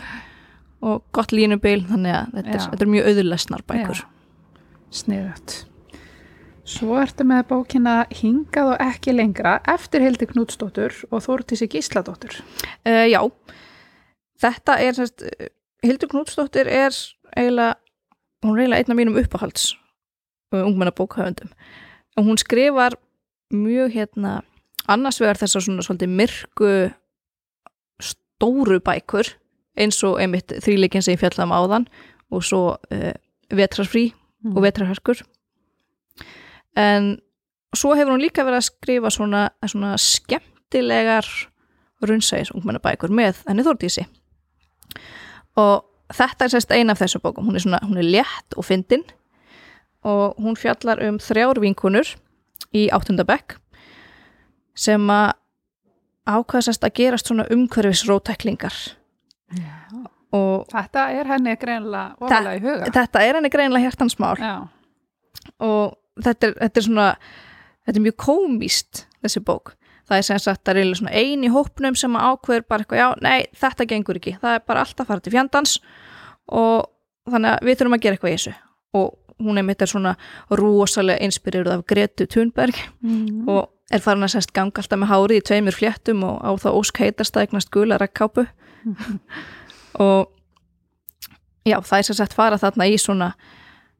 og 0.84 1.02
gott 1.12 1.34
línubil 1.34 1.82
þannig 1.90 2.14
að 2.14 2.30
þetta 2.38 2.54
er, 2.54 2.64
þetta 2.72 2.86
er 2.86 2.92
mjög 2.94 3.10
auðlesnar 3.12 3.66
bækur 3.68 4.00
Sniðut. 4.94 5.64
Svo 6.64 6.97
ertu 6.97 7.26
með 7.28 7.42
bókina 7.50 7.94
Hingað 8.09 8.71
og 8.73 8.83
ekki 8.83 9.12
lengra 9.12 9.59
eftir 9.68 10.00
Hildi 10.00 10.25
Knútsdóttur 10.30 10.94
og 11.11 11.21
Þórtísi 11.26 11.68
Gísladóttur. 11.68 12.38
Uh, 12.88 13.04
já, 13.04 13.21
þetta 14.40 14.78
er 14.80 14.97
semst, 14.97 15.26
uh, 15.28 15.50
Hildur 15.85 16.09
Knútsdóttir 16.09 16.71
er 16.73 16.97
eiginlega, 17.37 17.75
hún 18.47 18.56
er 18.56 18.62
eiginlega 18.62 18.80
einn 18.80 18.94
af 18.94 19.00
mínum 19.00 19.21
uppáhalds 19.21 19.66
uh, 20.54 20.62
ungmennabókhöfundum. 20.62 21.52
Og 22.16 22.30
hún 22.30 22.40
skrifar 22.40 22.97
mjög 23.52 23.92
hérna 23.99 24.38
annars 24.88 25.21
vegar 25.21 25.42
þessar 25.42 25.66
svona 25.66 25.85
svolítið 25.85 26.16
myrku 26.16 26.73
stóru 28.00 28.80
bækur 28.80 29.35
eins 29.76 30.00
og 30.06 30.16
einmitt 30.23 30.56
þrýleikin 30.64 31.04
sem 31.04 31.18
ég 31.18 31.21
fjallaði 31.21 31.44
um 31.44 31.56
áðan 31.61 31.88
og 32.33 32.49
svo 32.49 32.64
uh, 32.73 33.14
vetrarfrí 33.52 34.14
og 34.49 34.64
vetrarhörskur 34.64 35.21
en 36.76 37.16
svo 37.76 37.94
hefur 37.94 38.14
hún 38.14 38.22
líka 38.22 38.44
verið 38.46 38.60
að 38.60 38.68
skrifa 38.68 39.10
svona, 39.10 39.48
svona 39.66 39.94
skemmtilegar 40.00 41.26
runnsæðis 42.04 42.52
ungmennabækur 42.54 43.12
með 43.14 43.40
henni 43.48 43.64
Þórdísi. 43.66 44.04
Og 45.56 45.84
þetta 46.14 46.44
er 46.46 46.52
sérst 46.54 46.72
eina 46.74 46.92
af 46.94 47.00
þessu 47.02 47.20
bókum. 47.22 47.46
Hún 47.48 47.56
er, 47.56 47.64
svona, 47.64 47.80
hún 47.86 47.98
er 47.98 48.08
létt 48.18 48.56
og 48.58 48.66
fyndin. 48.66 49.04
Og 50.04 50.34
hún 50.42 50.58
fjallar 50.60 51.00
um 51.06 51.16
þrjár 51.22 51.60
vinkunur 51.62 52.10
í 52.76 52.88
áttundabekk 52.92 53.56
sem 54.76 55.00
að 55.10 55.32
ákvæðast 56.28 56.84
að 56.84 56.94
gerast 56.98 57.28
svona 57.30 57.44
umhverfisrótæklingar 57.52 58.74
og 60.34 60.64
Þetta 60.72 61.02
er 61.14 61.28
henni 61.30 61.52
greinlega 61.60 62.16
ofalega 62.18 62.56
í 62.56 62.62
huga. 62.64 62.88
þetta 62.96 63.22
er 63.22 63.38
henni 63.38 63.50
greinilega 63.52 63.86
hjertansmál 63.86 64.40
Já, 64.40 64.54
og 65.62 65.94
þetta 66.21 66.50
er, 66.50 66.54
þetta 66.61 66.80
er 66.80 66.87
svona 66.88 67.09
þetta 67.85 67.99
er 67.99 68.06
mjög 68.06 68.18
komíst 68.25 69.04
þessi 69.25 69.42
bók. 69.44 69.75
Það 70.04 70.21
er 70.21 70.26
sem 70.26 70.40
sagt 70.44 70.68
að 70.68 70.78
reyna 70.78 70.99
svona 70.99 71.16
ein 71.16 71.44
í 71.47 71.50
hópnum 71.52 71.97
sem 71.97 72.16
ákveður 72.16 72.66
bara 72.68 72.85
eitthvað, 72.85 73.00
já, 73.00 73.06
nei, 73.25 73.47
þetta 73.56 73.87
gengur 73.88 74.21
ekki. 74.21 74.35
Það 74.42 74.59
er 74.59 74.64
bara 74.68 74.85
alltaf 74.85 75.06
að 75.06 75.12
fara 75.12 75.25
til 75.25 75.33
fjandans 75.33 75.78
og 76.52 76.90
þannig 77.33 77.54
að 77.54 77.68
við 77.68 77.78
þurfum 77.80 77.97
að 77.97 78.02
gera 78.04 78.18
eitthvað 78.18 78.35
í 78.35 78.37
þessu. 78.37 78.54
Og 79.00 79.06
hún 79.44 79.59
er 79.59 79.66
mitt 79.66 79.83
er 79.83 79.90
svona 79.90 80.14
rosalega 80.52 81.25
inspireruð 81.25 81.73
af 81.73 81.87
Gretu 81.88 82.26
Thunberg 82.30 82.76
mm. 83.00 83.49
og 83.49 83.71
er 83.92 84.04
farin 84.04 84.26
að 84.26 84.37
sérst 84.37 84.54
ganga 84.56 84.80
alltaf 84.80 85.00
með 85.00 85.11
hárið 85.11 85.40
í 85.40 85.44
tveimur 85.49 85.76
fléttum 85.76 86.23
og 86.26 86.38
á 86.40 86.50
það 86.61 86.78
ósk 86.80 87.00
heitast 87.02 87.37
að 87.37 87.49
eignast 87.49 87.73
gula 87.75 87.99
rakkápu 88.00 88.47
og 90.04 90.30
já, 91.66 91.78
það 91.80 91.99
er 91.99 92.06
sem 92.09 92.18
sagt 92.21 92.37
fara 92.37 92.61
þarna 92.61 92.88
í 92.88 92.97
svona 93.00 93.33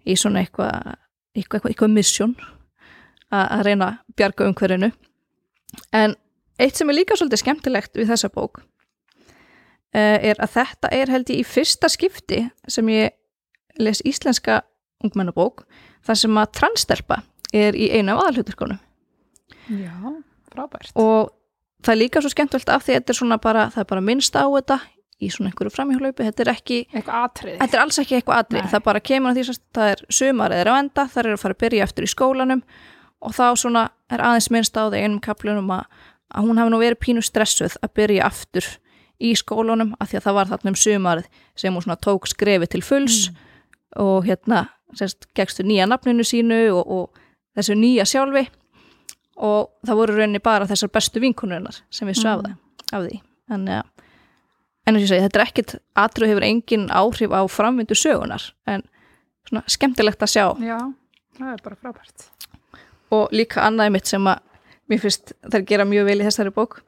í 0.05 0.17
svona 0.21 0.45
eitthvað 0.45 0.95
eitthvað, 1.35 1.59
eitthvað, 1.59 1.71
eitthvað 1.71 1.95
mission 1.95 2.37
að 3.35 3.65
reyna 3.67 3.89
að 3.89 4.15
bjarga 4.19 4.47
umhverfinu 4.51 4.91
en 5.97 6.15
eitt 6.61 6.79
sem 6.79 6.91
er 6.91 6.99
líka 6.99 7.17
svolítið 7.19 7.43
skemmtilegt 7.43 7.99
við 7.99 8.13
þessa 8.13 8.31
bók 8.35 8.61
eh, 9.95 10.31
er 10.31 10.39
að 10.39 10.55
þetta 10.55 10.91
er 10.95 11.11
held 11.11 11.33
ég 11.33 11.43
í 11.43 11.49
fyrsta 11.49 11.91
skipti 11.91 12.45
sem 12.71 12.91
ég 12.93 13.17
les 13.81 14.03
íslenska 14.07 14.63
ungmennabók 15.05 15.65
þar 16.07 16.21
sem 16.21 16.39
að 16.39 16.53
transstelpa 16.61 17.23
er 17.55 17.75
í 17.75 17.91
einu 17.91 18.15
af 18.15 18.25
aðalhuturkonum 18.25 18.79
Já, 19.81 19.97
frábært. 20.53 20.93
og 20.95 21.33
það 21.85 21.95
er 21.95 22.01
líka 22.01 22.23
svo 22.23 22.33
skemmtilegt 22.33 22.71
af 22.71 22.85
því 22.85 22.95
að 22.95 23.01
þetta 23.01 23.15
er 23.15 23.19
svona 23.21 23.41
bara, 23.43 23.69
það 23.75 23.85
er 23.85 23.91
bara 23.91 24.05
minnst 24.05 24.37
á 24.39 24.45
þetta 24.47 24.79
í 25.25 25.31
svona 25.33 25.51
einhverju 25.51 25.73
framhjálaupi, 25.75 26.27
þetta 26.29 26.45
er 26.45 26.51
ekki 26.55 26.79
þetta 27.61 27.77
er 27.79 27.83
alls 27.85 27.99
ekki 28.03 28.17
eitthvað 28.19 28.43
atrið, 28.45 28.63
Nei. 28.65 28.71
það 28.75 28.85
bara 28.89 29.01
kemur 29.11 29.31
að 29.33 29.39
því 29.41 29.45
að 29.55 29.61
það 29.79 29.91
er 29.95 30.03
sumarið 30.19 30.63
er 30.65 30.71
á 30.71 30.75
enda, 30.79 31.07
það 31.15 31.25
er 31.25 31.31
að 31.37 31.43
fara 31.45 31.57
að 31.57 31.63
byrja 31.65 31.85
eftir 31.89 32.05
í 32.07 32.11
skólanum 32.15 32.63
og 33.25 33.35
þá 33.35 33.45
svona 33.57 33.85
er 34.13 34.25
aðeins 34.29 34.51
minnst 34.53 34.77
á 34.77 34.83
það 34.85 34.99
einum 35.01 35.21
kaplunum 35.25 35.71
að, 35.75 35.85
að 36.35 36.49
hún 36.49 36.61
hafi 36.61 36.75
nú 36.75 36.81
verið 36.83 37.01
pínu 37.07 37.23
stressuð 37.25 37.77
að 37.83 37.95
byrja 37.97 38.27
aftur 38.29 38.69
í 39.25 39.33
skólanum 39.39 39.95
af 40.03 40.11
því 40.11 40.19
að 40.21 40.27
það 40.27 40.35
var 40.41 40.51
þarna 40.53 40.73
um 40.75 40.79
sumarið 40.85 41.29
sem 41.57 41.73
hún 41.77 41.85
svona 41.87 42.01
tók 42.03 42.27
skrefi 42.29 42.67
til 42.75 42.83
fulls 42.85 43.31
og 43.97 44.27
hérna 44.27 44.67
sérst, 44.95 45.29
gegstu 45.35 45.63
nýja 45.67 45.87
nafninu 45.89 46.23
sínu 46.27 46.59
og, 46.75 46.85
og 46.87 47.23
þessu 47.57 47.77
nýja 47.79 48.05
sjálfi 48.11 48.45
og 49.43 49.71
það 49.87 49.99
voru 49.99 50.17
rauninni 50.19 50.43
bara 50.43 50.67
þessar 50.71 50.93
bestu 50.95 51.23
vinkonunnar 51.23 51.81
sem 51.91 52.07
vissu 52.11 52.29
af, 52.31 52.43
Mm. 52.45 52.59
af 52.93 53.03
því 53.07 53.21
þannig 53.51 53.79
að 53.81 53.89
en 54.85 54.99
þess 54.99 55.15
að 55.15 55.25
þetta 55.27 55.41
er 55.41 55.47
ekkit 55.47 55.75
atrið 56.05 56.33
hefur 56.33 56.47
engin 56.49 56.89
áhrif 56.93 57.33
á 57.33 57.43
framvindu 57.51 57.97
sögunar 57.99 58.51
en 58.71 58.85
svona 59.49 59.65
skemmtilegt 59.71 60.25
að 60.25 60.33
sjá 60.35 60.45
Já, 60.65 60.79
það 61.39 61.53
er 61.53 61.65
bara 61.65 61.81
frábært. 61.81 62.29
og 63.15 63.33
líka 63.33 63.65
annaði 63.65 63.97
mitt 63.97 64.11
sem 64.11 64.29
að 64.31 64.43
mér 64.91 65.03
finnst 65.05 65.35
þær 65.49 65.67
gera 65.69 65.89
mjög 65.89 66.09
vel 66.11 66.21
í 66.21 66.29
þessari 66.29 66.55
bók 66.55 66.81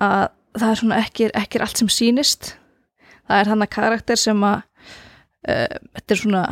að 0.00 0.30
það 0.56 0.70
er 0.70 0.80
svona 0.82 1.00
ekki, 1.02 1.30
ekki 1.34 1.62
allt 1.62 1.80
sem 1.80 1.90
sýnist 1.90 2.54
það 3.26 3.42
er 3.42 3.52
hann 3.52 3.64
að 3.64 3.74
karakter 3.74 4.18
sem 4.18 4.46
að 4.46 4.62
uh, 5.48 5.76
þetta 5.98 6.14
er 6.14 6.22
svona 6.22 6.44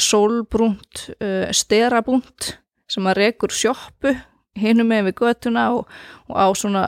sólbrúnt 0.00 1.08
uh, 1.18 1.48
sterabúnt 1.54 2.54
sem 2.90 3.06
að 3.08 3.20
rekur 3.20 3.52
sjoppu 3.54 4.14
hinum 4.58 4.88
með 4.90 5.08
við 5.08 5.18
götuna 5.22 5.66
og, 5.74 5.88
og 6.28 6.36
á 6.38 6.46
svona 6.56 6.84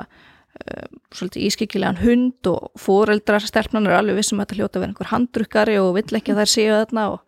svolítið 1.14 1.48
ískikilegan 1.50 2.00
hund 2.00 2.48
og 2.50 2.70
foreldrar 2.80 3.44
stelpnan 3.44 3.86
er 3.88 3.98
alveg 3.98 4.20
vissum 4.20 4.40
að 4.40 4.46
þetta 4.46 4.60
hljóta 4.60 4.78
að 4.78 4.82
vera 4.84 4.92
einhver 4.92 5.12
handrukkari 5.12 5.76
og 5.82 5.92
vill 5.98 6.18
ekki 6.18 6.34
að 6.34 6.42
þær 6.42 6.52
séu 6.52 6.72
þarna 6.76 7.06
og 7.14 7.22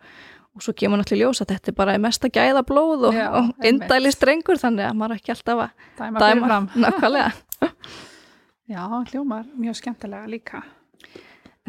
og 0.59 0.65
svo 0.65 0.75
kemur 0.75 0.99
náttúrulega 0.99 1.29
ljós 1.29 1.41
að 1.43 1.53
þetta 1.53 1.71
er 1.71 1.77
bara 1.79 1.95
í 1.95 2.01
mesta 2.03 2.29
gæða 2.35 2.65
blóð 2.67 3.05
og, 3.13 3.19
og 3.39 3.67
indæli 3.69 4.11
strengur 4.11 4.59
þannig 4.59 4.89
að 4.89 4.97
maður 4.99 5.15
er 5.15 5.21
ekki 5.21 5.35
alltaf 5.35 5.61
að 5.63 5.85
Dæma, 6.01 6.23
Dæma. 6.25 6.59
nákvæmlega. 6.83 7.31
Já, 8.75 8.83
hljómar 9.13 9.45
mjög 9.57 9.79
skemmtilega 9.79 10.29
líka. 10.29 10.65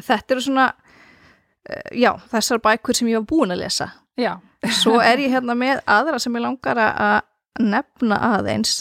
Þetta 0.03 0.35
eru 0.35 0.41
svona, 0.43 0.65
uh, 0.73 1.91
já, 1.95 2.09
þessar 2.33 2.59
bækur 2.65 2.97
sem 2.97 3.07
ég 3.07 3.21
var 3.21 3.27
búin 3.29 3.53
að 3.55 3.61
lesa. 3.61 3.91
Já, 4.19 4.33
Svo 4.75 4.97
er 4.99 5.21
ég 5.23 5.31
hérna 5.31 5.55
með 5.55 5.79
aðra 5.87 6.19
sem 6.19 6.35
ég 6.35 6.43
langar 6.43 6.81
að 6.81 7.21
nefna 7.63 8.17
aðeins. 8.33 8.73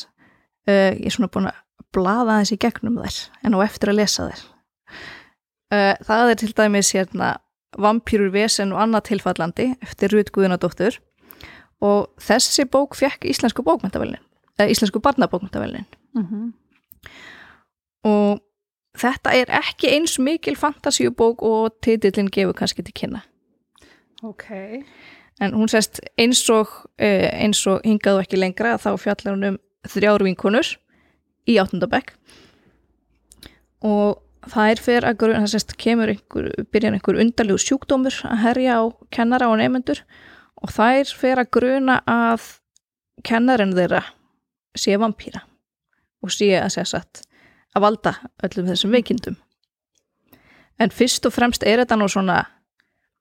Uh, 0.67 0.97
ég 0.97 1.07
er 1.07 1.15
svona 1.15 1.31
búin 1.31 1.47
að 1.53 1.61
blaða 1.95 2.41
í 2.45 2.59
gegnum 2.61 3.01
þær 3.03 3.19
en 3.45 3.57
á 3.57 3.59
eftir 3.65 3.93
að 3.93 4.01
lesa 4.01 4.29
þær. 4.29 4.47
Uh, 5.69 5.95
það 6.09 6.33
er 6.33 6.41
til 6.41 6.55
dæmis 6.57 6.95
hérna 6.97 7.37
Vampýrur 7.79 8.33
vesen 8.33 8.73
og 8.73 8.81
annað 8.81 9.11
tilfallandi 9.11 9.75
eftir 9.85 10.15
Rut 10.15 10.33
Guðnadóttur 10.33 10.97
og 11.85 12.09
þessi 12.23 12.65
bók 12.65 12.97
fekk 12.99 13.29
íslensku 13.29 13.63
bókmyndavelin, 13.63 14.23
eða 14.59 14.73
íslensku 14.73 15.03
barnabókmyndavelin. 15.05 15.87
mm 16.17 16.55
og 18.07 18.41
þetta 18.99 19.35
er 19.37 19.53
ekki 19.59 19.91
eins 19.95 20.19
mikil 20.23 20.57
fantasíubók 20.59 21.43
og 21.47 21.79
titillin 21.85 22.31
gefur 22.33 22.57
kannski 22.57 22.83
til 22.83 22.95
kynna 22.95 23.23
ok. 24.23 24.51
en 25.41 25.55
hún 25.55 25.71
sést 25.71 26.01
eins 26.19 26.43
og 26.51 26.69
eh, 26.99 27.31
eins 27.43 27.67
og 27.67 27.81
hingaðu 27.85 28.25
ekki 28.25 28.41
lengra 28.41 28.77
þá 28.79 28.97
fjallar 28.99 29.35
hún 29.35 29.49
um 29.53 29.59
þrjár 29.89 30.25
vinkonur 30.27 30.77
í 31.49 31.59
áttundabekk 31.61 32.15
og 33.89 34.19
það 34.49 34.73
er 34.73 34.83
fyrir 34.83 35.07
að 35.09 35.19
grunna, 35.23 35.43
það 35.45 35.55
sést 35.55 35.75
kemur 35.81 36.13
einhver, 36.13 36.49
byrjar 36.73 36.97
einhver 36.97 37.21
undarlegu 37.23 37.63
sjúkdómur 37.63 38.21
að 38.29 38.43
herja 38.45 38.79
á 38.81 38.83
kennara 39.15 39.51
og 39.51 39.59
nefnendur 39.61 40.03
og 40.63 40.73
það 40.75 41.03
er 41.03 41.13
fyrir 41.21 41.43
að 41.43 41.53
gruna 41.59 41.99
að 42.09 42.47
kennarinn 43.27 43.77
þeirra 43.77 44.03
sé 44.79 44.97
vampýra 45.01 45.43
og 46.23 46.33
sé 46.35 46.53
að 46.59 46.73
segja 46.75 46.93
satt 46.95 47.23
að 47.77 47.85
valda 47.85 48.15
öllum 48.47 48.71
þessum 48.71 48.95
veikindum. 48.95 49.37
En 50.79 50.95
fyrst 50.95 51.27
og 51.27 51.35
fremst 51.35 51.67
er 51.67 51.83
þetta 51.83 51.99
nú 51.99 52.09
svona 52.11 52.41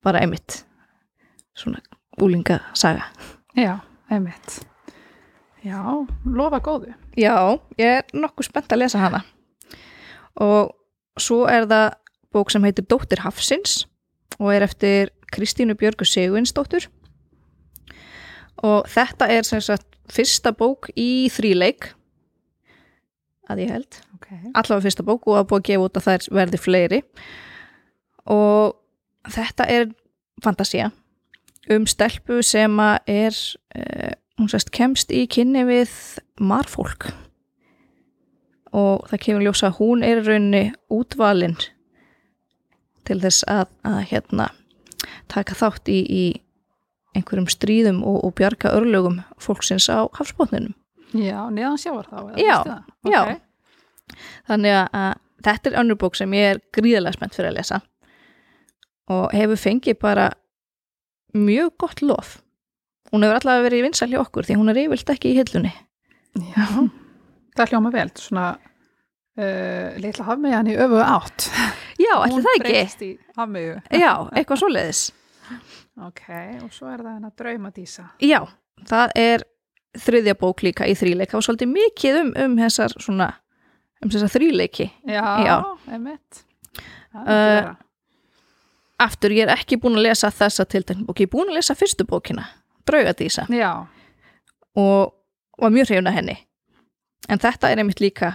bara 0.05 0.22
einmitt 0.24 0.62
svona 1.57 1.81
úlinga 2.22 2.62
saga 2.77 3.10
Já, 3.57 3.79
einmitt. 4.10 4.60
Já, 5.67 5.81
lofa 6.25 6.59
góðu. 6.63 6.93
Já, 7.19 7.36
ég 7.81 8.00
er 8.00 8.05
nokkuð 8.15 8.47
spennt 8.47 8.71
að 8.74 8.83
lesa 8.86 9.01
hana 9.01 9.24
og 10.38 10.74
svo 11.17 11.47
er 11.50 11.65
það 11.67 11.88
bók 12.36 12.51
sem 12.53 12.65
heitir 12.67 12.86
Dóttir 12.86 13.24
Hafsins 13.25 13.79
og 14.38 14.51
er 14.53 14.65
eftir 14.67 15.09
Kristínu 15.33 15.74
Björgu 15.79 16.05
Seguinsdóttur 16.05 16.86
og 18.63 18.88
þetta 18.89 19.27
er 19.33 19.47
sem 19.47 19.62
sagt 19.65 19.97
fyrsta 20.13 20.53
bók 20.55 20.91
í 20.95 21.27
þríleik 21.33 21.89
að 23.50 23.63
ég 23.65 23.74
held 23.74 24.00
Ok. 24.17 24.29
allavega 24.53 24.86
fyrsta 24.88 25.05
bók 25.07 25.27
og 25.27 25.39
að 25.41 25.50
búið 25.50 25.59
að 25.63 25.67
gefa 25.71 25.88
út 25.88 25.97
að 26.00 26.07
þær 26.07 26.29
verði 26.38 26.62
fleiri 26.62 27.01
og 28.27 28.77
þetta 29.33 29.67
er 29.74 29.89
fantasía 30.43 30.91
um 31.74 31.86
stelpu 31.89 32.39
sem 32.45 32.77
er 32.79 33.33
uh, 33.33 34.13
hún 34.38 34.50
sérst 34.51 34.72
kemst 34.75 35.12
í 35.12 35.25
kynni 35.32 35.63
við 35.67 35.94
marfólk 36.39 37.10
og 38.77 39.08
það 39.10 39.24
kemur 39.25 39.46
ljósa 39.48 39.72
að 39.72 39.79
hún 39.82 40.03
er 40.06 40.22
í 40.22 40.25
rauninni 40.27 40.63
útvalin 40.94 41.58
til 43.08 43.22
þess 43.24 43.46
að, 43.50 43.70
að 43.88 44.01
hérna 44.12 44.50
taka 45.32 45.56
þátt 45.58 45.89
í, 45.89 46.01
í 46.03 46.25
einhverjum 47.17 47.48
stríðum 47.50 48.03
og, 48.03 48.20
og 48.27 48.36
bjarga 48.38 48.75
örlögum 48.77 49.22
fólksins 49.41 49.88
á 49.89 50.06
hafsbótninum 50.20 50.75
Já, 51.15 51.48
neðan 51.53 51.79
sjávar 51.79 52.08
þá. 52.10 52.17
Já, 52.36 52.56
það? 52.65 52.89
já. 53.08 53.22
Þannig 54.48 54.74
að, 54.75 54.98
að 55.00 55.46
þetta 55.48 55.70
er 55.70 55.77
önnur 55.82 56.00
bók 56.01 56.17
sem 56.20 56.34
ég 56.36 56.50
er 56.51 56.60
gríðarlega 56.75 57.15
spennt 57.15 57.38
fyrir 57.38 57.51
að 57.51 57.60
lesa 57.62 57.79
og 59.08 59.32
hefur 59.36 59.62
fengið 59.62 60.00
bara 60.01 60.25
mjög 61.38 61.72
gott 61.79 62.03
lof. 62.03 62.34
Hún 63.11 63.23
hefur 63.23 63.39
allavega 63.39 63.65
verið 63.67 63.85
vinsæl 63.87 64.09
hjá 64.11 64.19
okkur 64.21 64.47
því 64.47 64.57
hún 64.59 64.71
er 64.71 64.79
yfirlt 64.83 65.11
ekki 65.13 65.31
í 65.31 65.37
hillunni. 65.39 65.73
Já, 66.37 66.65
það 67.57 67.71
hljóma 67.71 67.91
vel, 67.93 68.09
svona 68.19 68.45
uh, 68.59 69.95
litla 70.03 70.27
hafmeyjan 70.27 70.69
í 70.69 70.75
öfu 70.83 70.99
átt. 71.03 71.47
Já, 71.97 72.11
ætli 72.25 72.43
það 72.43 72.51
ekki? 72.51 72.63
breytist 72.65 73.05
í 73.07 73.11
hafmeyju. 73.39 73.77
Já, 73.95 74.11
eitthvað 74.37 74.61
svoleiðis. 74.63 75.03
Ok, 76.07 76.23
og 76.61 76.69
svo 76.75 76.91
er 76.91 77.01
það 77.01 77.13
hennar 77.15 77.33
draumadísa. 77.39 78.09
Já, 78.21 78.41
það 78.89 79.15
er 79.23 79.47
þriðja 79.97 80.35
bók 80.37 80.61
líka 80.67 80.85
í 80.85 80.93
þríleik. 80.99 81.31
Það 81.31 81.39
var 81.39 81.47
svolítið 81.47 81.71
mikið 81.73 82.19
um, 82.21 82.31
um 82.43 82.57
þessar 82.59 82.93
svona, 83.01 83.31
um 84.03 84.11
þessar 84.13 84.33
þríleiki. 84.35 84.91
Já, 85.09 85.25
Já. 85.47 85.55
einmitt. 85.95 86.43
Það 86.43 86.45
Uh, 87.17 87.71
Aftur, 89.01 89.33
ég 89.33 89.45
er 89.45 89.53
ekki 89.53 89.77
búin 89.81 89.97
að 89.97 90.07
lesa 90.07 90.29
þessa 90.33 90.65
tiltekn 90.69 91.05
bók. 91.05 91.19
Ég 91.21 91.29
er 91.29 91.33
búin 91.33 91.51
að 91.51 91.59
lesa 91.59 91.75
fyrstu 91.77 92.05
bókina, 92.09 92.43
Draugadísa. 92.88 93.46
Já, 93.50 93.72
og 94.75 95.13
var 95.62 95.70
mjög 95.74 95.89
hrifna 95.91 96.12
henni. 96.15 96.38
En 97.29 97.39
þetta 97.39 97.72
er 97.72 97.77
einmitt 97.82 98.00
líka 98.00 98.32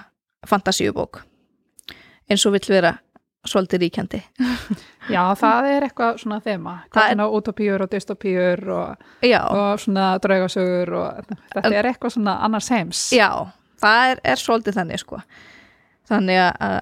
fantasíubók. 0.48 1.22
Eins 2.30 2.44
og 2.46 2.52
vill 2.56 2.68
vera 2.68 2.94
svolítið 3.48 3.80
ríkjandi. 3.82 4.20
Já, 5.10 5.22
það 5.34 5.66
er 5.72 5.86
eitthvað 5.88 6.18
svona 6.22 6.38
þema, 6.44 6.76
er- 6.94 7.14
svona 7.14 7.26
utopíur 7.34 7.82
og 7.82 7.90
dystopíur 7.90 8.60
og, 8.70 9.02
og 9.50 9.80
svona 9.82 10.12
draugasögur 10.22 10.92
og 10.94 11.32
þetta 11.54 11.72
er 11.74 11.88
eitthvað 11.90 12.14
svona 12.16 12.36
annars 12.46 12.68
heims. 12.70 13.08
já 13.12 13.30
það 13.82 14.10
er, 14.12 14.20
er 14.24 14.38
svolítið 14.38 14.76
þannig 14.78 15.00
sko. 15.02 15.18
Þannig 16.08 16.38
að 16.38 16.80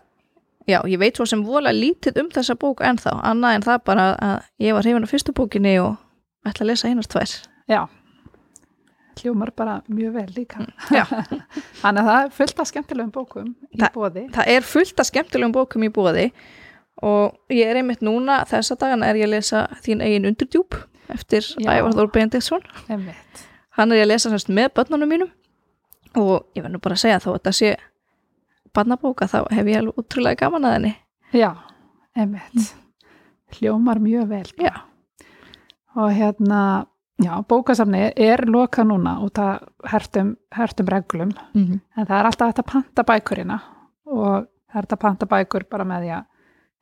já, 0.69 0.79
ég 0.93 0.99
veit 1.01 1.17
svo 1.17 1.25
sem 1.27 1.41
vola 1.45 1.73
lítið 1.73 2.21
um 2.21 2.29
þessa 2.35 2.55
bók 2.61 2.83
ennþá, 2.85 3.15
annað 3.25 3.55
en 3.57 3.63
það 3.63 3.79
bara 3.89 4.05
að 4.21 4.43
ég 4.61 4.77
var 4.77 4.85
hrifin 4.85 5.09
á 5.09 5.13
fyrstu 5.13 5.33
bókinni 5.33 5.79
og 5.81 5.97
ætla 6.45 6.65
að 6.67 6.71
lesa 6.75 6.89
einast 6.93 7.11
tvær 7.15 7.33
Já, 7.69 7.89
hljómar 9.21 9.51
bara 9.57 9.83
mjög 9.89 10.13
vel 10.15 10.31
líka. 10.37 10.65
Já. 10.91 11.05
Þannig 11.83 12.01
að 12.01 12.09
það 12.09 12.23
er 12.25 12.31
fullt 12.39 12.61
af 12.63 12.69
skemmtilegum 12.71 13.11
bókum 13.13 13.51
í 13.71 13.81
Það- 13.83 13.93
bóði. 13.99 14.23
það 14.33 14.49
er 14.55 14.63
fullt 14.71 15.01
af 15.03 15.07
skemmtilegum 15.11 15.53
bókum 15.57 15.85
í 15.85 15.91
bóði 15.93 16.31
og 17.03 17.37
ég 17.53 17.67
er 17.71 17.81
einmitt 17.81 18.01
núna 18.05 18.41
þessa 18.49 18.77
dagana 18.81 19.07
er 19.09 19.17
ég 19.21 19.29
að 19.29 19.35
lesa 19.37 19.67
þín 19.85 20.03
eigin 20.05 20.27
undurdjúp 20.31 20.75
eftir 21.13 21.45
Já. 21.61 21.71
Ævar 21.81 21.95
Þór 21.97 22.11
Benediktsson 22.13 22.65
Einmitt. 22.89 23.45
hann 23.79 23.93
er 23.93 24.01
ég 24.03 24.05
að 24.05 24.11
lesa 24.13 24.31
semst 24.33 24.49
með 24.53 24.69
börnunum 24.77 25.09
mínum 25.09 25.31
og 26.21 26.45
ég 26.57 26.63
verð 26.65 26.75
nú 26.75 26.81
bara 26.85 26.97
að 26.99 27.03
segja 27.05 27.21
þó 27.23 27.31
að 27.33 27.39
þetta 27.39 27.53
sé 27.61 27.71
barnabóka 28.77 29.27
þá 29.33 29.39
hef 29.53 29.67
ég 29.73 29.81
alveg 29.81 29.97
útrúlega 30.03 30.41
gaman 30.45 30.65
að 30.69 30.77
henni 30.77 30.93
Já, 31.33 31.51
einmitt. 32.17 32.73
Hljómar 33.57 33.99
mjög 34.03 34.29
vel. 34.31 34.47
Já. 34.59 34.73
Og 35.97 36.11
hérna, 36.15 36.87
já, 37.25 37.45
bókasafni 37.49 38.13
er 38.17 38.45
lokað 38.47 38.87
núna 38.91 39.19
út 39.25 39.39
af 39.39 39.63
hertum, 39.93 40.37
hertum 40.53 40.87
reglum. 40.87 41.33
Mm 41.55 41.67
-hmm. 41.67 41.81
en 41.97 42.07
það 42.07 42.19
er 42.19 42.27
alltaf 42.27 42.59
að 42.59 42.73
panta 42.73 43.03
bækurina 43.03 43.61
og 44.07 44.47
það 44.73 44.83
er 44.83 44.87
að 44.91 45.01
panta 45.01 45.27
bækur 45.27 45.65
bara 45.71 45.85
með 45.85 46.03
því 46.03 46.11
að 46.11 46.25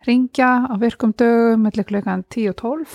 ringja 0.07 0.66
á 0.71 0.75
virkum 0.78 1.12
dögum 1.12 1.62
mellir 1.62 1.85
klukkan 1.85 2.25
10 2.30 2.49
og 2.49 2.57
12 2.57 2.87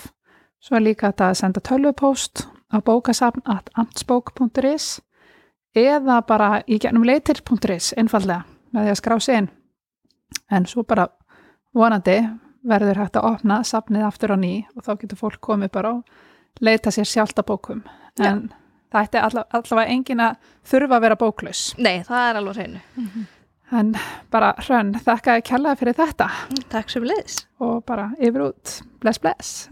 svo 0.63 0.75
er 0.75 0.81
líka 0.81 1.07
hægt 1.07 1.21
að 1.21 1.33
senda 1.33 1.59
tölvupóst 1.59 2.47
á 2.71 2.81
bókasafn.amtsbók.is 2.81 5.01
eða 5.75 6.21
bara 6.27 6.63
í 6.67 6.79
gennum 6.79 7.03
leitir.is 7.03 7.93
einfallega 7.97 8.43
með 8.73 8.83
því 8.83 8.89
að 8.89 8.95
skrá 9.01 9.19
sig 9.19 9.37
inn. 9.37 9.49
En 10.51 10.65
svo 10.65 10.83
bara 10.83 11.07
vonandi 11.73 12.29
verður 12.63 13.01
hægt 13.03 13.17
að 13.19 13.27
opna 13.33 13.59
safnið 13.67 14.05
aftur 14.07 14.33
á 14.33 14.37
ný 14.39 14.53
og 14.75 14.85
þá 14.85 14.93
getur 15.01 15.19
fólk 15.19 15.41
komið 15.43 15.73
bara 15.73 15.89
og 15.97 16.03
leita 16.61 16.91
sér 16.93 17.09
sjálft 17.09 17.39
að 17.39 17.49
bókum. 17.53 17.83
En 18.19 18.49
það 18.93 19.07
ætti 19.07 19.21
alla, 19.21 19.45
allavega 19.49 19.93
engin 19.95 20.23
að 20.23 20.51
þurfa 20.69 20.97
að 20.99 21.05
vera 21.07 21.19
bóklaus. 21.23 21.63
Nei, 21.77 22.03
það 22.07 22.27
er 22.29 22.41
alveg 22.41 22.59
hreinu. 22.59 22.83
En 23.73 23.95
bara 24.33 24.51
hrönn, 24.61 24.93
þakka 25.01 25.39
að 25.39 25.45
kjallaði 25.49 25.81
fyrir 25.81 25.97
þetta. 25.97 26.29
Takk 26.69 26.93
sem 26.93 27.07
leiðis 27.09 27.39
og 27.63 27.81
bara 27.89 28.11
yfir 28.19 28.51
út. 28.51 28.77
Bless, 29.01 29.23
bless. 29.23 29.65